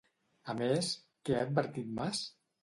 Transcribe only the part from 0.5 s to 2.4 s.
A més, què ha advertit Mas?